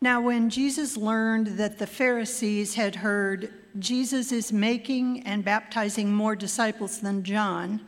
[0.00, 6.36] Now, when Jesus learned that the Pharisees had heard Jesus is making and baptizing more
[6.36, 7.80] disciples than John,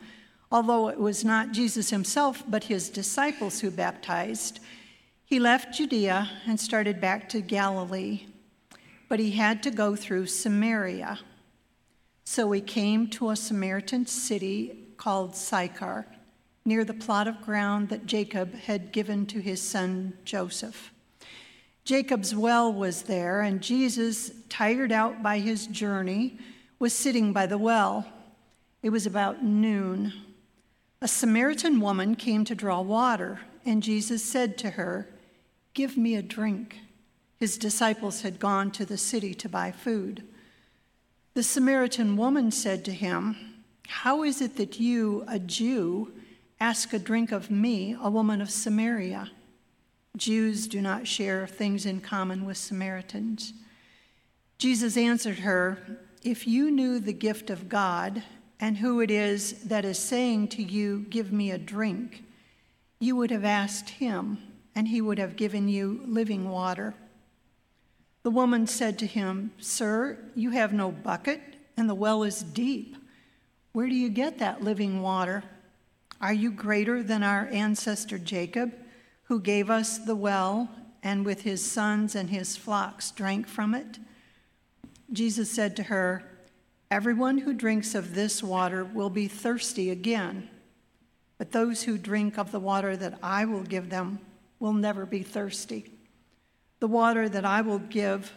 [0.51, 4.59] although it was not Jesus himself but his disciples who baptized,
[5.23, 8.27] he left Judea and started back to Galilee.
[9.07, 11.19] But he had to go through Samaria.
[12.25, 16.05] So he came to a Samaritan city called Sychar,
[16.65, 20.91] near the plot of ground that Jacob had given to his son Joseph.
[21.83, 26.37] Jacob's well was there, and Jesus, tired out by his journey,
[26.79, 28.05] was sitting by the well.
[28.83, 30.13] It was about noon.
[31.01, 35.07] A Samaritan woman came to draw water, and Jesus said to her,
[35.73, 36.77] Give me a drink.
[37.37, 40.23] His disciples had gone to the city to buy food.
[41.33, 43.35] The Samaritan woman said to him,
[43.87, 46.11] How is it that you, a Jew,
[46.59, 49.31] ask a drink of me, a woman of Samaria?
[50.17, 53.53] Jews do not share things in common with Samaritans.
[54.57, 58.21] Jesus answered her, If you knew the gift of God
[58.59, 62.23] and who it is that is saying to you, Give me a drink,
[62.99, 64.37] you would have asked him,
[64.75, 66.93] and he would have given you living water.
[68.23, 71.41] The woman said to him, Sir, you have no bucket,
[71.75, 72.97] and the well is deep.
[73.71, 75.43] Where do you get that living water?
[76.19, 78.73] Are you greater than our ancestor Jacob?
[79.31, 80.69] Who gave us the well
[81.01, 83.97] and with his sons and his flocks drank from it?
[85.13, 86.21] Jesus said to her,
[86.91, 90.49] Everyone who drinks of this water will be thirsty again,
[91.37, 94.19] but those who drink of the water that I will give them
[94.59, 95.89] will never be thirsty.
[96.81, 98.33] The water that I will give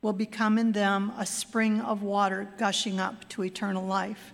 [0.00, 4.32] will become in them a spring of water gushing up to eternal life.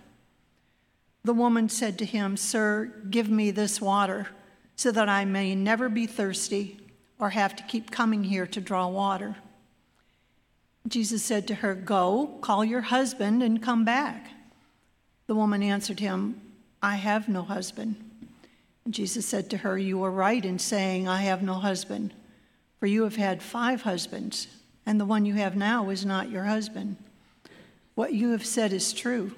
[1.25, 4.29] The woman said to him, Sir, give me this water
[4.81, 6.79] so that I may never be thirsty
[7.19, 9.35] or have to keep coming here to draw water.
[10.87, 14.31] Jesus said to her, Go, call your husband and come back.
[15.27, 16.41] The woman answered him,
[16.81, 17.95] I have no husband.
[18.83, 22.15] And Jesus said to her, You are right in saying, I have no husband,
[22.79, 24.47] for you have had five husbands,
[24.87, 26.97] and the one you have now is not your husband.
[27.93, 29.33] What you have said is true.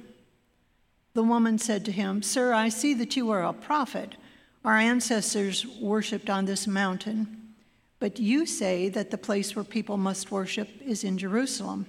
[1.15, 4.15] The woman said to him, Sir, I see that you are a prophet.
[4.63, 7.53] Our ancestors worshiped on this mountain,
[7.99, 11.85] but you say that the place where people must worship is in Jerusalem.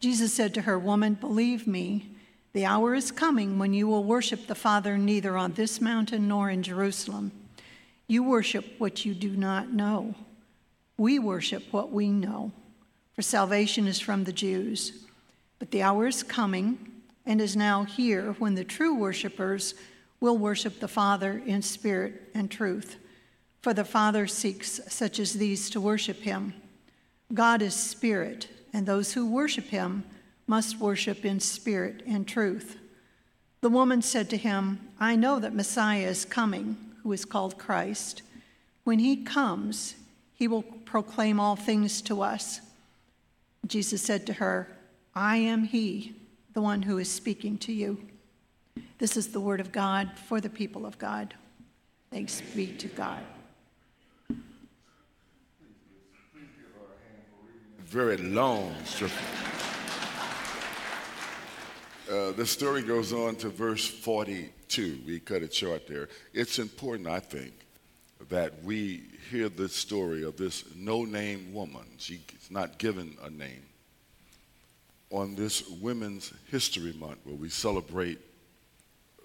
[0.00, 2.10] Jesus said to her, Woman, believe me,
[2.54, 6.48] the hour is coming when you will worship the Father neither on this mountain nor
[6.48, 7.32] in Jerusalem.
[8.06, 10.14] You worship what you do not know.
[10.96, 12.52] We worship what we know,
[13.14, 15.04] for salvation is from the Jews.
[15.58, 16.92] But the hour is coming
[17.26, 19.74] and is now here when the true worshipers
[20.24, 22.96] will worship the Father in spirit and truth.
[23.60, 26.54] For the Father seeks such as these to worship him.
[27.34, 30.02] God is spirit, and those who worship him
[30.46, 32.78] must worship in spirit and truth.
[33.60, 38.22] The woman said to him, I know that Messiah is coming, who is called Christ.
[38.84, 39.94] When he comes,
[40.32, 42.62] he will proclaim all things to us.
[43.66, 44.74] Jesus said to her,
[45.14, 46.14] I am he,
[46.54, 48.08] the one who is speaking to you.
[48.98, 51.34] This is the word of God for the people of God.
[52.10, 53.20] Thanks be to God.
[57.80, 58.74] Very long
[62.10, 65.00] Uh, the story goes on to verse 42.
[65.06, 66.08] We cut it short there.
[66.32, 67.52] It's important, I think,
[68.28, 71.84] that we hear the story of this no name woman.
[71.98, 72.20] She's
[72.50, 73.64] not given a name.
[75.10, 78.18] On this Women's History Month, where we celebrate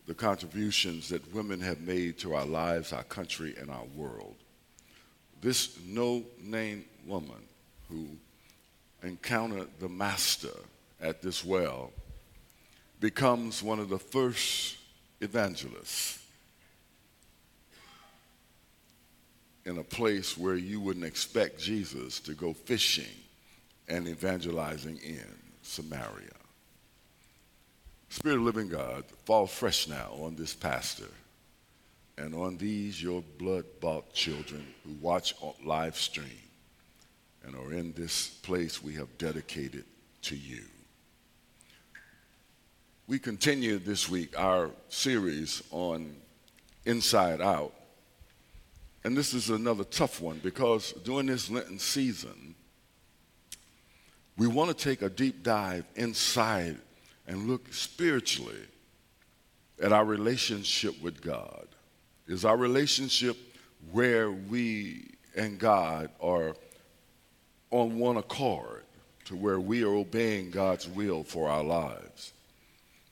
[0.09, 4.33] the contributions that women have made to our lives, our country, and our world.
[5.39, 7.43] This no name woman
[7.87, 8.07] who
[9.03, 10.55] encountered the master
[10.99, 11.91] at this well
[12.99, 14.77] becomes one of the first
[15.21, 16.25] evangelists
[19.65, 23.15] in a place where you wouldn't expect Jesus to go fishing
[23.87, 25.27] and evangelizing in
[25.61, 26.38] Samaria.
[28.09, 31.07] Spirit of living God, fall fresh now on this pastor
[32.17, 36.25] and on these your blood bought children who watch live stream
[37.45, 39.85] and are in this place we have dedicated
[40.23, 40.63] to you.
[43.07, 46.15] We continue this week our series on
[46.85, 47.73] Inside Out.
[49.03, 52.55] And this is another tough one because during this Lenten season,
[54.37, 56.77] we want to take a deep dive inside
[57.29, 58.65] and look spiritually
[59.81, 61.67] at our relationship with God.
[62.27, 63.37] Is our relationship
[63.91, 66.55] where we and God are
[67.69, 68.83] on one accord
[69.25, 72.33] to where we are obeying God's will for our lives.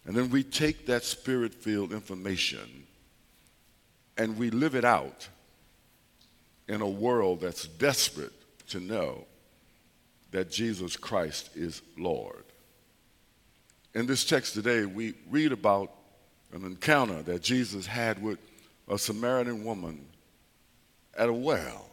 [0.05, 2.85] And then we take that spirit filled information
[4.17, 5.27] and we live it out
[6.67, 8.33] in a world that's desperate
[8.69, 9.25] to know
[10.31, 12.46] that Jesus Christ is Lord.
[13.93, 15.91] In this text today, we read about
[16.53, 18.39] an encounter that Jesus had with
[18.87, 20.05] a Samaritan woman
[21.17, 21.89] at a well.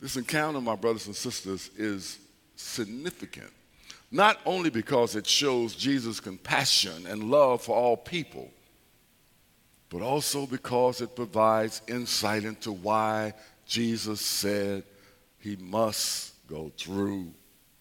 [0.00, 2.18] This encounter, my brothers and sisters, is
[2.56, 3.50] significant,
[4.10, 8.50] not only because it shows Jesus' compassion and love for all people,
[9.88, 13.32] but also because it provides insight into why
[13.66, 14.82] Jesus said
[15.38, 17.32] he must go through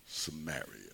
[0.05, 0.92] Samaria.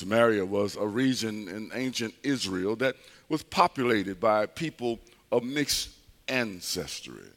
[0.00, 2.96] Samaria was a region in ancient Israel that
[3.28, 4.98] was populated by people
[5.30, 5.90] of mixed
[6.26, 7.28] ancestry.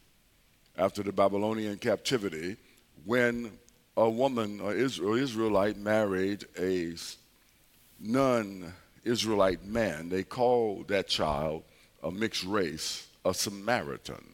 [0.78, 2.56] After the Babylonian captivity,
[3.04, 3.50] when
[3.98, 6.94] a woman, or Israelite, married a
[8.00, 8.72] non
[9.04, 11.64] Israelite man, they called that child
[12.02, 14.24] a mixed race, a Samaritan.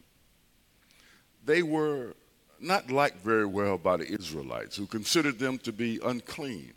[1.44, 2.14] They were
[2.60, 6.74] not liked very well by the Israelites, who considered them to be unclean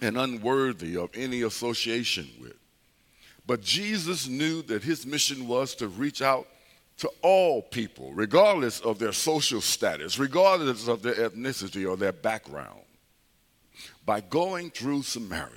[0.00, 2.56] and unworthy of any association with.
[3.46, 6.48] But Jesus knew that his mission was to reach out
[6.98, 12.80] to all people, regardless of their social status, regardless of their ethnicity or their background.
[14.04, 15.50] By going through Samaria,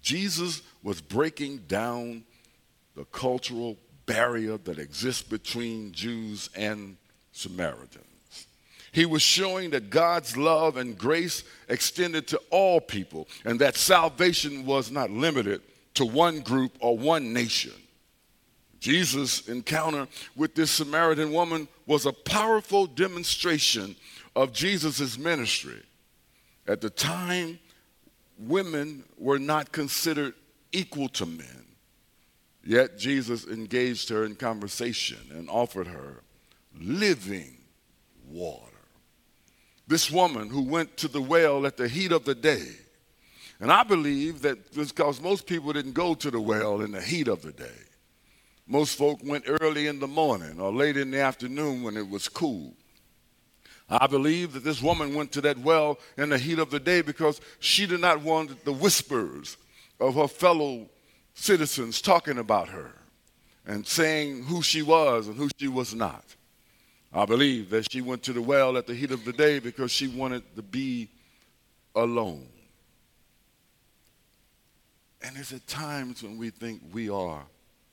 [0.00, 2.24] Jesus was breaking down
[2.96, 3.76] the cultural
[4.06, 6.96] barrier that exists between Jews and
[7.32, 8.07] Samaritans.
[8.92, 14.64] He was showing that God's love and grace extended to all people and that salvation
[14.64, 15.62] was not limited
[15.94, 17.72] to one group or one nation.
[18.80, 20.06] Jesus' encounter
[20.36, 23.96] with this Samaritan woman was a powerful demonstration
[24.36, 25.82] of Jesus' ministry.
[26.66, 27.58] At the time,
[28.38, 30.34] women were not considered
[30.70, 31.64] equal to men.
[32.64, 36.22] Yet Jesus engaged her in conversation and offered her
[36.78, 37.56] living
[38.28, 38.77] water.
[39.88, 42.68] This woman who went to the well at the heat of the day,
[43.58, 47.26] and I believe that because most people didn't go to the well in the heat
[47.26, 47.80] of the day.
[48.66, 52.28] Most folk went early in the morning or late in the afternoon when it was
[52.28, 52.74] cool.
[53.88, 57.00] I believe that this woman went to that well in the heat of the day
[57.00, 59.56] because she did not want the whispers
[59.98, 60.86] of her fellow
[61.32, 62.92] citizens talking about her
[63.66, 66.24] and saying who she was and who she was not.
[67.12, 69.90] I believe that she went to the well at the heat of the day because
[69.90, 71.08] she wanted to be
[71.94, 72.46] alone.
[75.22, 77.42] And it's at times when we think we are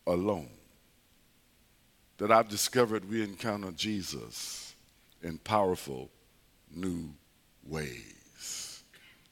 [0.05, 0.49] alone
[2.17, 4.73] that I've discovered we encounter Jesus
[5.21, 6.09] in powerful
[6.73, 7.09] new
[7.67, 8.83] ways.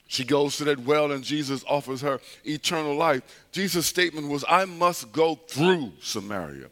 [0.06, 3.22] She goes to that well and Jesus offers her eternal life.
[3.52, 6.66] Jesus' statement was, I must go through Samaria.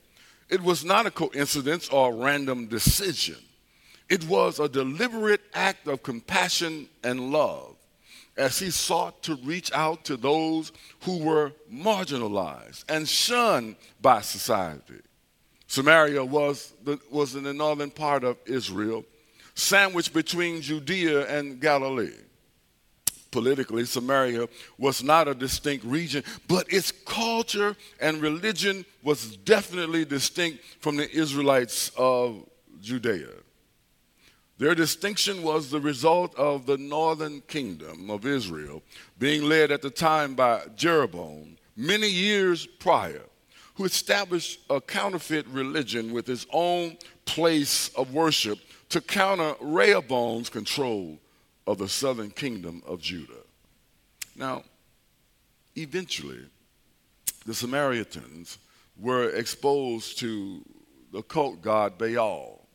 [0.53, 3.39] It was not a coincidence or a random decision.
[4.11, 7.75] It was a deliberate act of compassion and love
[8.37, 10.71] as he sought to reach out to those
[11.05, 15.01] who were marginalized and shunned by society.
[15.69, 19.07] Samaria was, the, was in the northern part of Israel,
[19.55, 22.13] sandwiched between Judea and Galilee.
[23.33, 24.47] Politically, Samaria
[24.79, 31.11] was not a distinct region, but its culture and religion was definitely distinct from the
[31.11, 32.47] Israelites of
[32.81, 33.31] Judea.
[34.59, 38.83] Their distinction was the result of the northern kingdom of Israel
[39.19, 43.23] being led at the time by Jeroboam many years prior
[43.75, 48.59] who established a counterfeit religion with his own place of worship
[48.91, 51.19] to counter Rehoboam's control
[51.67, 53.45] of the southern kingdom of Judah.
[54.37, 54.65] Now,
[55.77, 56.41] eventually,
[57.47, 58.59] the Samaritans
[58.99, 60.63] were exposed to
[61.13, 62.67] the cult god Baal.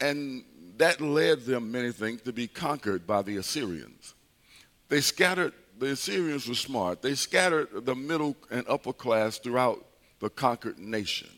[0.00, 0.44] And
[0.76, 4.14] that led them, many think, to be conquered by the Assyrians.
[4.88, 7.02] They scattered the Assyrians were smart.
[7.02, 9.84] They scattered the middle and upper class throughout
[10.20, 11.28] the conquered nation,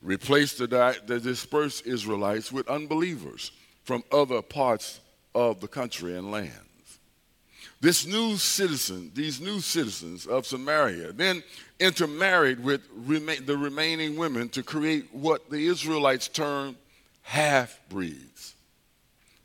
[0.00, 3.50] replaced the, the dispersed Israelites with unbelievers
[3.82, 5.00] from other parts
[5.34, 6.58] of the country and lands.
[7.80, 11.42] This new citizen, these new citizens of Samaria, then
[11.80, 16.76] intermarried with rema- the remaining women to create what the Israelites termed
[17.22, 18.54] half breeds.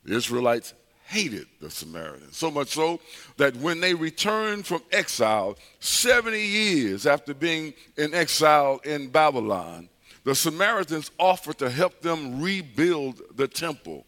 [0.05, 0.73] The Israelites
[1.07, 2.99] hated the Samaritans, so much so
[3.37, 9.89] that when they returned from exile, 70 years after being in exile in Babylon,
[10.25, 14.05] the Samaritans offered to help them rebuild the temple,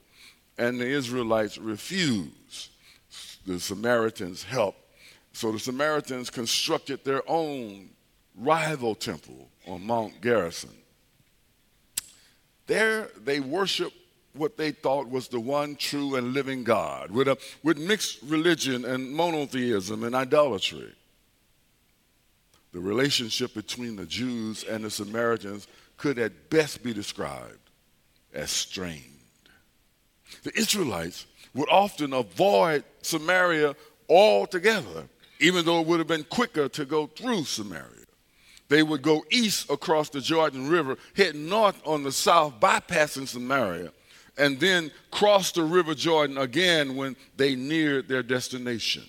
[0.59, 2.69] and the Israelites refused.
[3.47, 4.75] The Samaritans help.
[5.31, 7.89] So the Samaritans constructed their own
[8.35, 10.75] rival temple on Mount Gerizim.
[12.67, 13.95] There they worshiped
[14.33, 18.85] what they thought was the one true and living God with, a, with mixed religion
[18.85, 20.93] and monotheism and idolatry.
[22.73, 27.57] The relationship between the Jews and the Samaritans could at best be described
[28.33, 29.18] as strained.
[30.43, 33.75] The Israelites would often avoid Samaria
[34.09, 35.07] altogether,
[35.39, 38.05] even though it would have been quicker to go through Samaria.
[38.67, 43.91] They would go east across the Jordan River, head north on the south, bypassing Samaria,
[44.37, 49.03] and then cross the River Jordan again when they neared their destination.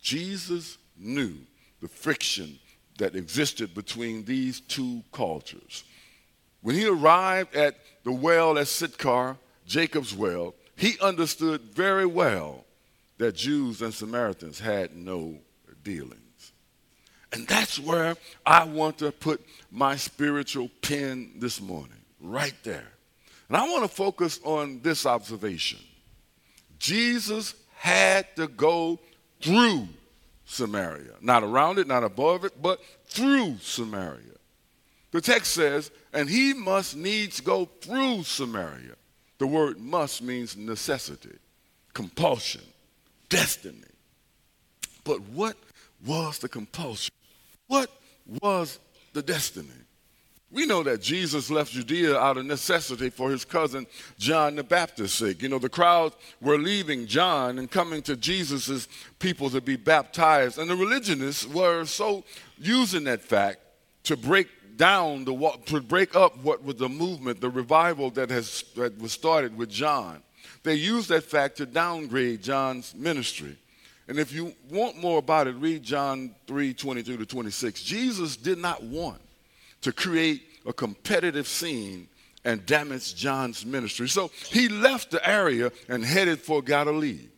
[0.00, 1.34] Jesus knew
[1.80, 2.58] the friction
[2.98, 5.84] that existed between these two cultures.
[6.62, 9.36] When he arrived at the well at Sychar,
[9.66, 12.64] Jacob's well, he understood very well
[13.18, 15.38] that Jews and Samaritans had no
[15.82, 16.52] dealings.
[17.32, 18.16] And that's where
[18.46, 22.92] I want to put my spiritual pen this morning, right there.
[23.48, 25.80] And I want to focus on this observation
[26.78, 28.98] Jesus had to go
[29.40, 29.88] through
[30.44, 31.12] Samaria.
[31.20, 34.20] Not around it, not above it, but through Samaria.
[35.10, 38.96] The text says, and he must needs go through Samaria.
[39.38, 41.36] The word must means necessity,
[41.92, 42.62] compulsion,
[43.28, 43.78] destiny.
[45.02, 45.56] But what
[46.06, 47.12] was the compulsion?
[47.66, 47.90] What
[48.40, 48.78] was
[49.12, 49.68] the destiny?
[50.54, 53.88] We know that Jesus left Judea out of necessity for his cousin
[54.18, 55.42] John the Baptist's sake.
[55.42, 58.86] You know, the crowds were leaving John and coming to Jesus'
[59.18, 60.58] people to be baptized.
[60.58, 62.22] And the religionists were so
[62.56, 63.58] using that fact
[64.04, 68.64] to break down the to break up what was the movement, the revival that has
[68.76, 70.22] that was started with John.
[70.62, 73.56] They used that fact to downgrade John's ministry.
[74.08, 77.82] And if you want more about it, read John 3 22 to 26.
[77.82, 79.20] Jesus did not want
[79.82, 82.08] to create a competitive scene
[82.44, 84.08] and damage John's ministry.
[84.08, 87.28] So he left the area and headed for Galilee.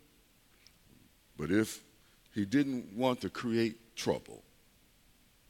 [1.38, 1.82] But if
[2.34, 4.42] he didn't want to create trouble,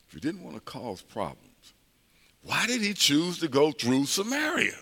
[0.08, 1.45] if he didn't want to cause problems,
[2.46, 4.76] why did he choose to go through Samaria?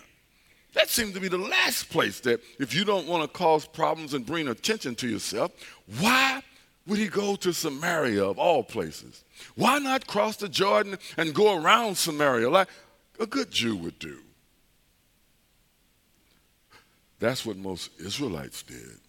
[0.73, 4.13] That seemed to be the last place that if you don't want to cause problems
[4.13, 5.51] and bring attention to yourself,
[5.99, 6.43] why
[6.85, 9.23] would he go to Samaria of all places?
[9.55, 12.67] Why not cross the Jordan and go around Samaria like
[13.19, 14.19] a good Jew would do?
[17.19, 18.99] That's what most Israelites did.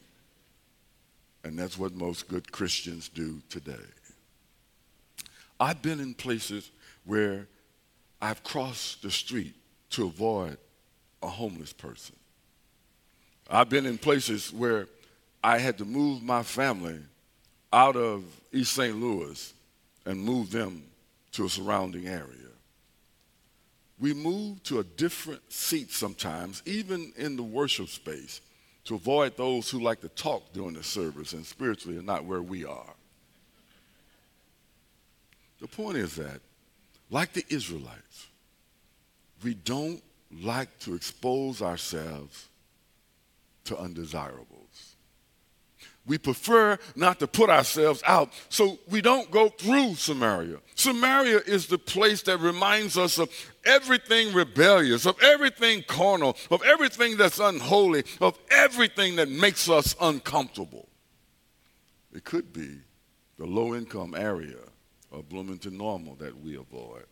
[1.45, 3.75] And that's what most good Christians do today.
[5.61, 6.71] I've been in places
[7.05, 7.49] where
[8.21, 9.55] I've crossed the street
[9.91, 10.59] to avoid
[11.23, 12.17] a homeless person.
[13.49, 14.89] I've been in places where
[15.43, 16.99] I had to move my family
[17.73, 18.97] out of East St.
[18.97, 19.53] Louis
[20.05, 20.83] and move them
[21.33, 22.31] to a surrounding area.
[23.99, 28.41] We move to a different seat sometimes, even in the worship space,
[28.85, 32.43] to avoid those who like to talk during the service and spiritually are not where
[32.43, 32.95] we are.
[35.61, 36.41] The point is that,
[37.11, 38.27] like the Israelites,
[39.43, 40.03] we don't
[40.43, 42.49] like to expose ourselves
[43.65, 44.97] to undesirables.
[46.07, 50.59] We prefer not to put ourselves out, so we don't go through Samaria.
[50.77, 53.29] Samaria is the place that reminds us of
[53.65, 60.89] everything rebellious, of everything carnal, of everything that's unholy, of everything that makes us uncomfortable.
[62.15, 62.79] It could be
[63.37, 64.59] the low income area
[65.17, 67.07] of Bloomington Normal that we avoid.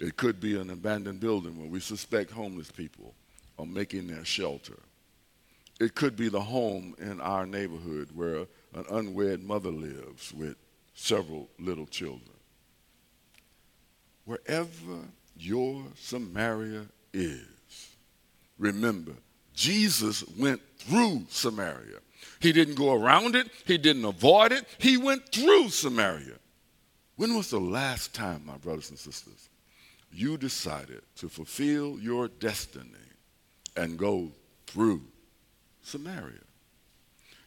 [0.00, 3.14] It could be an abandoned building where we suspect homeless people
[3.58, 4.78] are making their shelter.
[5.78, 10.56] It could be the home in our neighborhood where an unwed mother lives with
[10.94, 12.22] several little children.
[14.24, 14.98] Wherever
[15.36, 17.88] your Samaria is,
[18.58, 19.12] remember,
[19.54, 21.98] Jesus went through Samaria.
[22.40, 26.38] He didn't go around it, he didn't avoid it, he went through Samaria.
[27.18, 29.48] When was the last time, my brothers and sisters,
[30.12, 32.86] you decided to fulfill your destiny
[33.76, 34.30] and go
[34.68, 35.02] through
[35.82, 36.38] Samaria.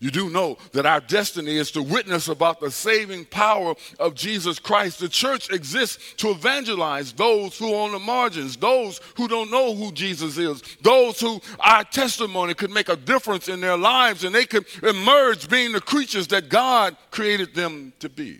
[0.01, 4.59] You do know that our destiny is to witness about the saving power of Jesus
[4.59, 4.99] Christ.
[4.99, 9.73] The church exists to evangelize those who are on the margins, those who don't know
[9.73, 14.35] who Jesus is, those who our testimony could make a difference in their lives and
[14.35, 18.39] they could emerge being the creatures that God created them to be.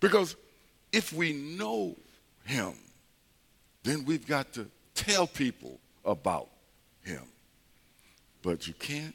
[0.00, 0.36] Because
[0.92, 1.96] if we know
[2.44, 2.74] Him,
[3.82, 6.48] then we've got to tell people about
[7.02, 7.22] him.
[8.42, 9.14] But you can't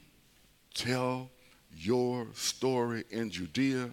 [0.73, 1.29] tell
[1.75, 3.89] your story in Judea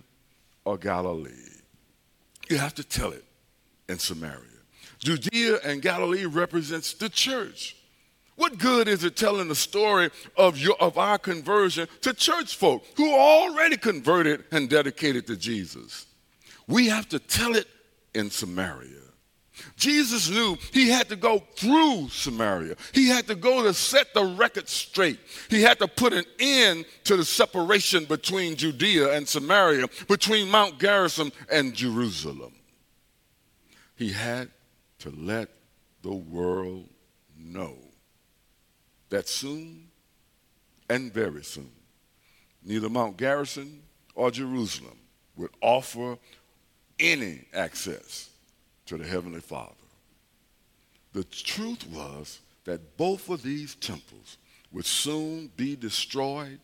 [0.64, 1.30] or Galilee.
[2.48, 3.24] You have to tell it
[3.88, 4.38] in Samaria.
[4.98, 7.76] Judea and Galilee represents the church.
[8.36, 12.84] What good is it telling the story of, your, of our conversion to church folk
[12.96, 16.06] who already converted and dedicated to Jesus?
[16.66, 17.66] We have to tell it
[18.14, 19.02] in Samaria.
[19.76, 22.74] Jesus knew he had to go through Samaria.
[22.92, 25.18] He had to go to set the record straight.
[25.50, 30.78] He had to put an end to the separation between Judea and Samaria, between Mount
[30.78, 32.54] Gerizim and Jerusalem.
[33.94, 34.50] He had
[35.00, 35.48] to let
[36.02, 36.88] the world
[37.36, 37.76] know
[39.10, 39.88] that soon
[40.88, 41.70] and very soon,
[42.64, 43.82] neither Mount Gerizim
[44.14, 44.96] or Jerusalem
[45.36, 46.18] would offer
[47.02, 48.30] any access
[48.86, 49.74] to the Heavenly Father.
[51.12, 54.38] The truth was that both of these temples
[54.72, 56.58] would soon be destroyed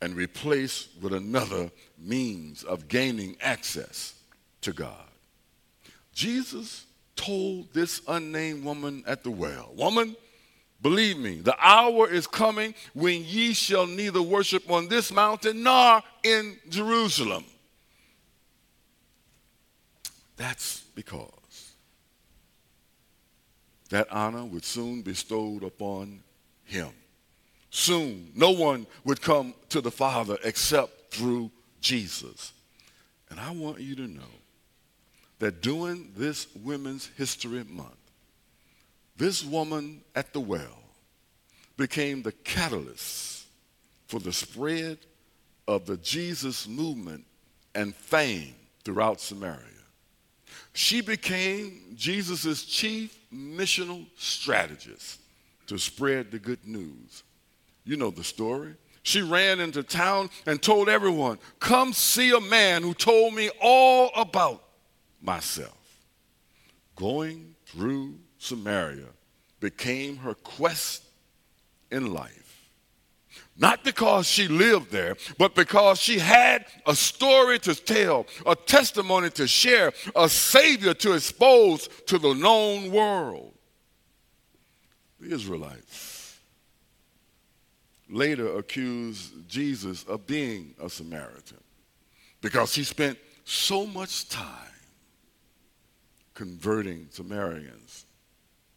[0.00, 4.14] and replaced with another means of gaining access
[4.62, 5.06] to God.
[6.12, 10.16] Jesus told this unnamed woman at the well, Woman,
[10.82, 16.02] believe me, the hour is coming when ye shall neither worship on this mountain nor
[16.22, 17.44] in Jerusalem.
[20.36, 21.74] That's because
[23.90, 26.20] that honor would soon be bestowed upon
[26.64, 26.90] him.
[27.70, 31.50] Soon, no one would come to the Father except through
[31.80, 32.52] Jesus.
[33.30, 34.22] And I want you to know
[35.38, 37.96] that during this Women's History Month,
[39.16, 40.82] this woman at the well
[41.76, 43.46] became the catalyst
[44.06, 44.98] for the spread
[45.66, 47.24] of the Jesus movement
[47.74, 49.73] and fame throughout Samaria.
[50.74, 55.20] She became Jesus' chief missional strategist
[55.68, 57.22] to spread the good news.
[57.84, 58.74] You know the story.
[59.04, 64.10] She ran into town and told everyone, Come see a man who told me all
[64.16, 64.64] about
[65.22, 65.78] myself.
[66.96, 69.08] Going through Samaria
[69.60, 71.04] became her quest
[71.92, 72.43] in life.
[73.56, 79.30] Not because she lived there, but because she had a story to tell, a testimony
[79.30, 83.52] to share, a savior to expose to the known world.
[85.20, 86.36] The Israelites
[88.08, 91.62] later accused Jesus of being a Samaritan
[92.40, 94.50] because he spent so much time
[96.34, 98.06] converting Samaritans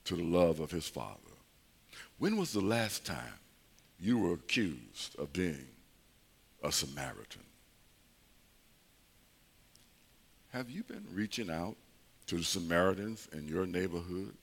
[0.06, 1.18] to the love of his Father.
[2.20, 3.34] When was the last time
[4.00, 5.68] you were accused of being
[6.64, 7.42] a Samaritan.
[10.54, 11.76] Have you been reaching out
[12.28, 14.34] to the Samaritans in your neighborhood?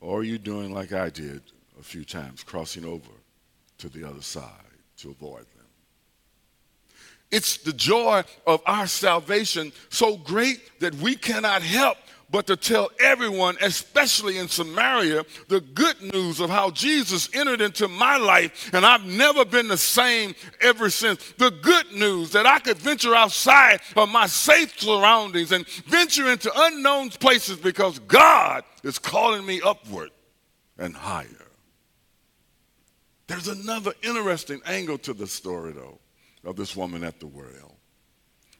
[0.00, 1.42] Or are you doing like I did
[1.78, 3.10] a few times, crossing over
[3.78, 4.44] to the other side
[4.98, 5.66] to avoid them?
[7.30, 11.96] It's the joy of our salvation so great that we cannot help
[12.30, 17.88] but to tell everyone, especially in Samaria, the good news of how Jesus entered into
[17.88, 21.32] my life and I've never been the same ever since.
[21.32, 26.50] The good news that I could venture outside of my safe surroundings and venture into
[26.54, 30.10] unknown places because God is calling me upward
[30.78, 31.26] and higher.
[33.26, 36.00] There's another interesting angle to the story, though,
[36.44, 37.69] of this woman at the well.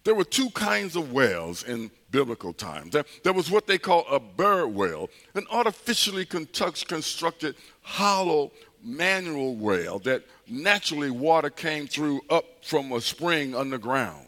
[0.05, 2.93] There were two kinds of wells in biblical times.
[2.93, 8.51] There, there was what they call a Beer well, an artificially constructed hollow
[8.83, 14.27] manual well that naturally water came through up from a spring underground.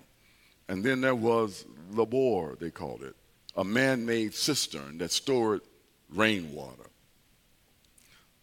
[0.68, 3.16] And then there was labor, they called it,
[3.56, 5.62] a man made cistern that stored
[6.10, 6.90] rainwater.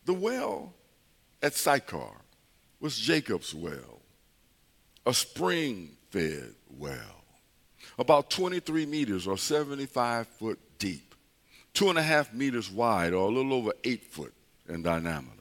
[0.05, 0.73] The well
[1.43, 2.11] at Sychar
[2.79, 4.01] was Jacob's well,
[5.05, 7.18] a spring fed well
[7.97, 11.15] about 23 meters or 75 foot deep,
[11.73, 14.33] two and a half meters wide or a little over eight foot
[14.67, 15.39] in diameter.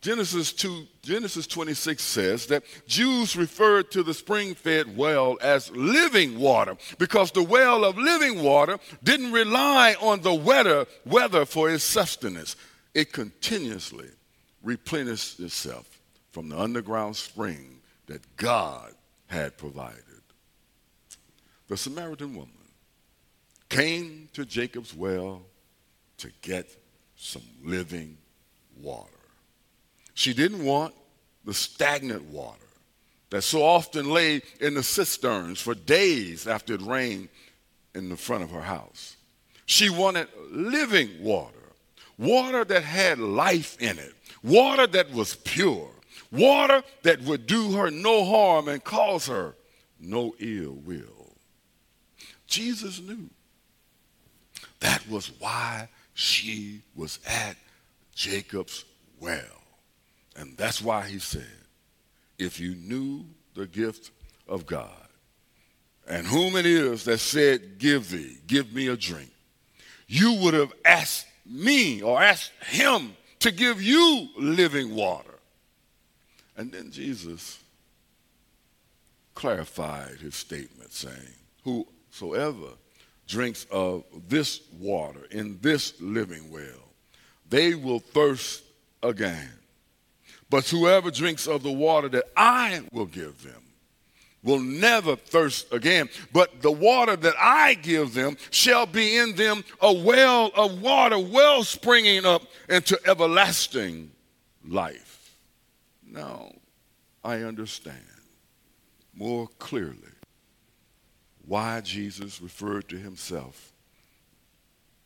[0.00, 6.76] Genesis 2, Genesis 26 says that Jews referred to the spring-fed well as living water
[6.98, 12.54] because the well of living water didn't rely on the weather, weather for its sustenance.
[12.94, 14.08] It continuously
[14.62, 18.94] replenished itself from the underground spring that God
[19.26, 20.07] had provided
[21.68, 22.50] the Samaritan woman
[23.68, 25.42] came to Jacob's well
[26.18, 26.74] to get
[27.16, 28.16] some living
[28.80, 29.10] water.
[30.14, 30.94] She didn't want
[31.44, 32.58] the stagnant water
[33.30, 37.28] that so often lay in the cisterns for days after it rained
[37.94, 39.16] in the front of her house.
[39.66, 41.54] She wanted living water,
[42.16, 45.90] water that had life in it, water that was pure,
[46.32, 49.54] water that would do her no harm and cause her
[50.00, 51.17] no ill will.
[52.48, 53.28] Jesus knew.
[54.80, 57.56] That was why she was at
[58.14, 58.84] Jacob's
[59.20, 59.62] well.
[60.36, 61.46] And that's why he said,
[62.38, 64.10] if you knew the gift
[64.48, 64.90] of God,
[66.08, 69.30] and whom it is that said, Give thee, give me a drink,
[70.06, 75.38] you would have asked me or asked him to give you living water.
[76.56, 77.58] And then Jesus
[79.34, 81.34] clarified his statement, saying,
[82.18, 82.72] Whosoever
[83.28, 86.88] drinks of this water in this living well,
[87.48, 88.64] they will thirst
[89.04, 89.52] again.
[90.50, 93.62] But whoever drinks of the water that I will give them
[94.42, 96.08] will never thirst again.
[96.32, 101.20] But the water that I give them shall be in them a well of water,
[101.20, 104.10] well springing up into everlasting
[104.66, 105.36] life.
[106.04, 106.50] Now,
[107.22, 108.00] I understand
[109.14, 110.17] more clearly
[111.48, 113.72] why Jesus referred to himself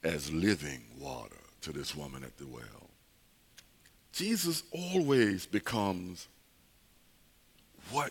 [0.02, 2.90] as living water to this woman at the well.
[4.12, 6.26] Jesus always becomes
[7.92, 8.10] what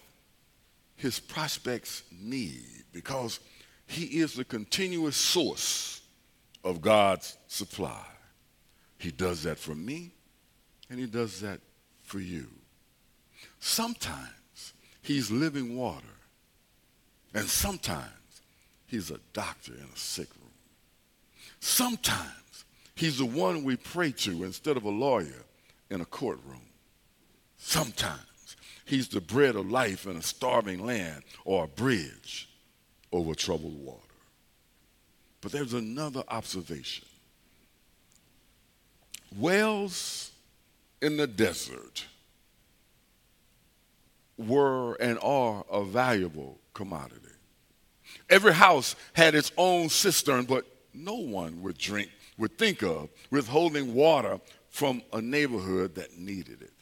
[0.95, 3.41] his prospects need because
[3.85, 6.01] he is the continuous source
[6.63, 8.05] of God's supply.
[8.97, 10.11] He does that for me
[10.89, 11.59] and he does that
[12.03, 12.47] for you.
[13.59, 16.05] Sometimes he's living water
[17.33, 18.11] and sometimes
[18.91, 20.51] he's a doctor in a sick room.
[21.61, 25.45] Sometimes he's the one we pray to instead of a lawyer
[25.89, 26.61] in a courtroom.
[27.57, 32.49] Sometimes he's the bread of life in a starving land or a bridge
[33.13, 34.01] over troubled water.
[35.39, 37.07] But there's another observation.
[39.37, 40.31] Wells
[41.01, 42.05] in the desert
[44.37, 47.21] were and are a valuable commodity.
[48.29, 53.93] Every house had its own cistern, but no one would drink, would think of withholding
[53.93, 56.73] water from a neighborhood that needed it.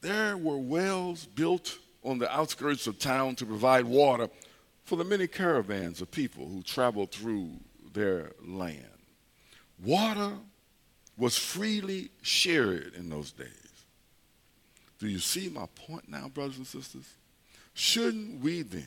[0.00, 4.28] There were wells built on the outskirts of town to provide water
[4.84, 7.50] for the many caravans of people who traveled through
[7.92, 8.84] their land.
[9.84, 10.32] Water
[11.16, 13.48] was freely shared in those days.
[14.98, 17.04] Do you see my point now, brothers and sisters?
[17.74, 18.86] Shouldn't we then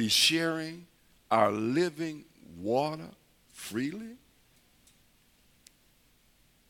[0.00, 0.86] be sharing
[1.30, 2.24] our living
[2.58, 3.10] water
[3.52, 4.16] freely?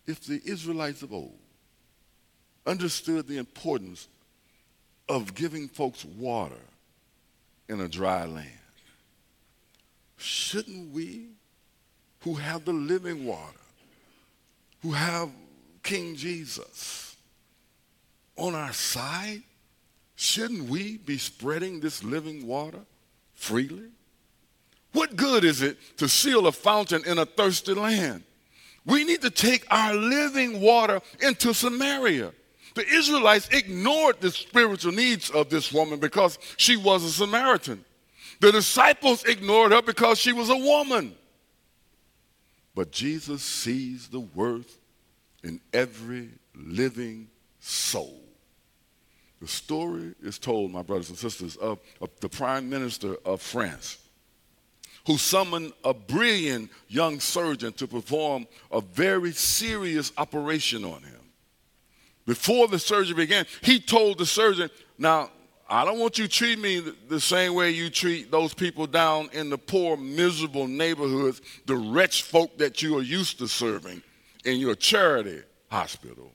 [0.08, 1.38] if the Israelites of old
[2.66, 4.08] understood the importance
[5.08, 6.66] of giving folks water
[7.68, 8.48] in a dry land,
[10.16, 11.28] shouldn't we,
[12.22, 13.64] who have the living water,
[14.82, 15.30] who have
[15.84, 17.14] King Jesus
[18.36, 19.44] on our side,
[20.16, 22.80] shouldn't we be spreading this living water
[23.40, 23.88] freely?
[24.92, 28.22] What good is it to seal a fountain in a thirsty land?
[28.84, 32.32] We need to take our living water into Samaria.
[32.74, 37.84] The Israelites ignored the spiritual needs of this woman because she was a Samaritan.
[38.40, 41.14] The disciples ignored her because she was a woman.
[42.74, 44.78] But Jesus sees the worth
[45.42, 48.29] in every living soul.
[49.40, 53.98] The story is told, my brothers and sisters, of, of the prime minister of France
[55.06, 61.20] who summoned a brilliant young surgeon to perform a very serious operation on him.
[62.26, 65.30] Before the surgery began, he told the surgeon, Now,
[65.68, 69.30] I don't want you to treat me the same way you treat those people down
[69.32, 74.02] in the poor, miserable neighborhoods, the wretched folk that you are used to serving
[74.44, 76.32] in your charity hospital.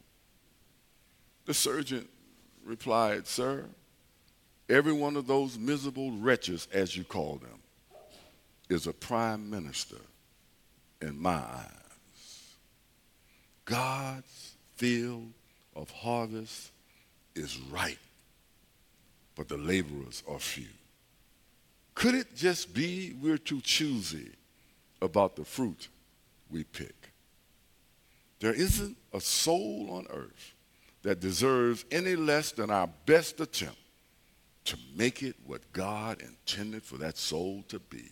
[1.46, 2.08] The surgeon
[2.66, 3.66] replied, Sir,
[4.68, 7.60] every one of those miserable wretches, as you call them,
[8.70, 10.02] is a prime minister
[11.02, 12.56] in my eyes.
[13.66, 15.32] God's field
[15.76, 16.72] of harvest
[17.36, 17.98] is ripe,
[19.36, 20.68] but the laborers are few.
[21.94, 24.32] Could it just be we're too choosy
[25.02, 25.88] about the fruit
[26.52, 27.12] we pick?
[28.40, 30.55] There isn't a soul on earth
[31.06, 33.78] that deserves any less than our best attempt
[34.66, 38.10] to make it what God intended for that soul to be.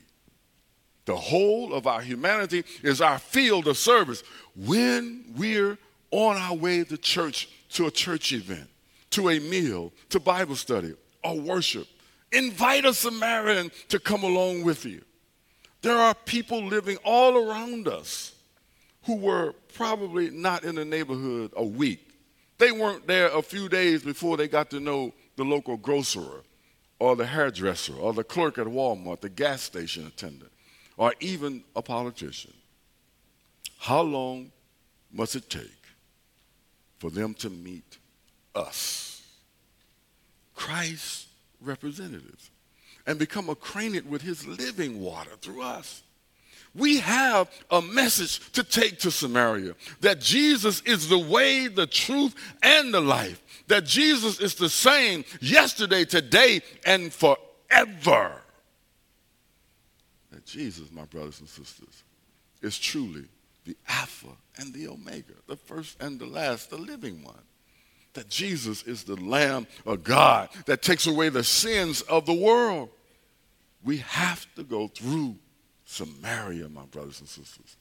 [1.05, 4.23] The whole of our humanity is our field of service.
[4.55, 5.79] When we're
[6.11, 8.69] on our way to church, to a church event,
[9.09, 11.87] to a meal, to Bible study, or worship,
[12.31, 15.01] invite a Samaritan to come along with you.
[15.81, 18.35] There are people living all around us
[19.05, 22.02] who were probably not in the neighborhood a week.
[22.63, 26.45] They weren't there a few days before they got to know the local grocer
[26.97, 30.49] or the hairdresser or the clerk at Walmart, the gas station attendant,
[30.95, 32.53] or even a politician.
[33.79, 34.53] How long
[35.11, 35.83] must it take
[36.99, 37.97] for them to meet
[38.55, 39.21] us,
[40.55, 41.27] Christ's
[41.59, 42.49] representatives,
[43.05, 46.01] and become acquainted with his living water through us?
[46.75, 52.35] We have a message to take to Samaria that Jesus is the way, the truth,
[52.63, 53.41] and the life.
[53.67, 58.41] That Jesus is the same yesterday, today, and forever.
[60.31, 62.03] That Jesus, my brothers and sisters,
[62.61, 63.25] is truly
[63.65, 67.41] the Alpha and the Omega, the first and the last, the living one.
[68.13, 72.89] That Jesus is the Lamb of God that takes away the sins of the world.
[73.83, 75.37] We have to go through
[75.85, 77.77] Samaria, my brothers and sisters,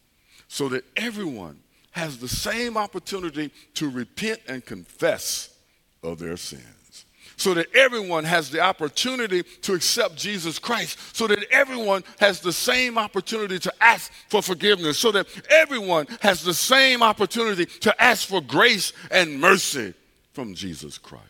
[0.48, 1.58] so that everyone
[1.92, 5.54] has the same opportunity to repent and confess
[6.02, 7.04] of their sins.
[7.36, 10.98] So that everyone has the opportunity to accept Jesus Christ.
[11.16, 14.98] So that everyone has the same opportunity to ask for forgiveness.
[14.98, 19.94] So that everyone has the same opportunity to ask for grace and mercy
[20.32, 21.24] from Jesus Christ.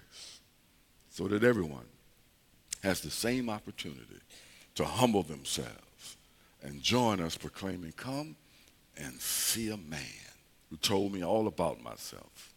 [1.10, 1.86] So that everyone
[2.82, 4.20] has the same opportunity
[4.74, 5.91] to humble themselves
[6.62, 8.36] and join us proclaiming, Come
[8.96, 10.00] and see a man
[10.70, 12.52] who told me all about myself.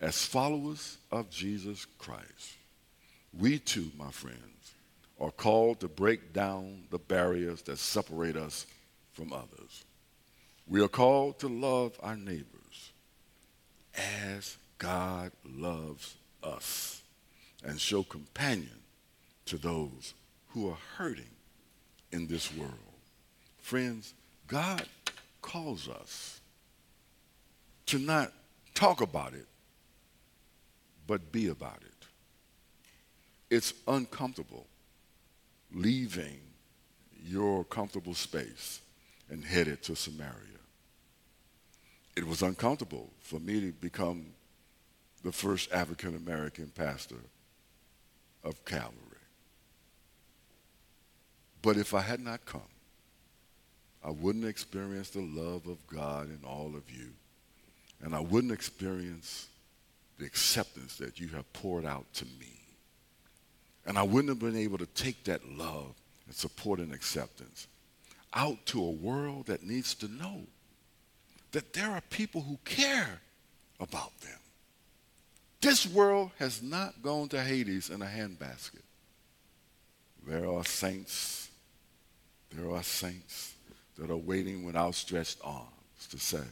[0.00, 2.56] As followers of Jesus Christ,
[3.38, 4.74] we too, my friends,
[5.20, 8.66] are called to break down the barriers that separate us
[9.12, 9.84] from others.
[10.66, 12.92] We are called to love our neighbors
[13.94, 17.02] as God loves us
[17.64, 18.82] and show compassion
[19.46, 20.14] to those
[20.48, 21.33] who are hurting
[22.14, 22.72] in this world.
[23.58, 24.14] Friends,
[24.46, 24.86] God
[25.42, 26.40] calls us
[27.86, 28.32] to not
[28.72, 29.46] talk about it,
[31.08, 32.06] but be about it.
[33.50, 34.66] It's uncomfortable
[35.74, 36.38] leaving
[37.26, 38.80] your comfortable space
[39.28, 40.60] and headed to Samaria.
[42.16, 44.26] It was uncomfortable for me to become
[45.24, 47.16] the first African American pastor
[48.44, 49.13] of Calvary.
[51.64, 52.60] But if I had not come,
[54.04, 57.08] I wouldn't experience the love of God in all of you.
[58.02, 59.48] And I wouldn't experience
[60.18, 62.60] the acceptance that you have poured out to me.
[63.86, 65.94] And I wouldn't have been able to take that love
[66.26, 67.66] and support and acceptance
[68.34, 70.42] out to a world that needs to know
[71.52, 73.20] that there are people who care
[73.80, 74.38] about them.
[75.62, 78.82] This world has not gone to Hades in a handbasket.
[80.26, 81.43] There are saints
[82.54, 83.54] there are saints
[83.98, 86.42] that are waiting with outstretched arms to say,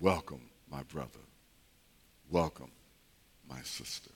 [0.00, 1.20] Welcome, my brother.
[2.30, 2.70] Welcome,
[3.48, 4.10] my sister.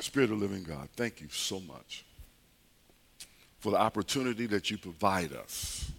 [0.00, 2.04] Spirit of living God, thank you so much
[3.58, 5.90] for the opportunity that you provide us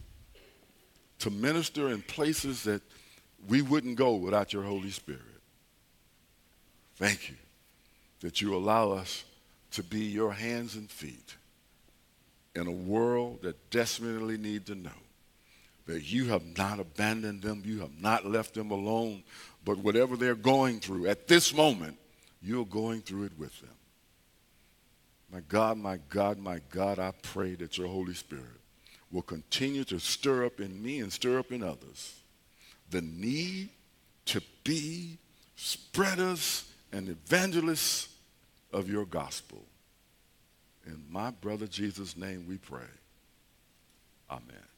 [1.19, 2.81] to minister in places that
[3.47, 5.21] we wouldn't go without your Holy Spirit.
[6.95, 7.35] Thank you
[8.21, 9.23] that you allow us
[9.71, 11.35] to be your hands and feet
[12.59, 14.89] in a world that desperately need to know
[15.87, 19.23] that you have not abandoned them, you have not left them alone,
[19.65, 21.97] but whatever they're going through at this moment,
[22.41, 23.69] you're going through it with them.
[25.31, 28.45] My God, my God, my God, I pray that your Holy Spirit
[29.11, 32.15] will continue to stir up in me and stir up in others
[32.89, 33.69] the need
[34.25, 35.17] to be
[35.55, 38.09] spreaders and evangelists
[38.71, 39.63] of your gospel.
[40.89, 42.89] In my brother Jesus' name we pray.
[44.29, 44.68] Amen.